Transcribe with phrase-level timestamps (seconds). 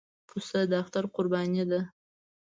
[0.27, 1.81] پسه د اختر قرباني ده.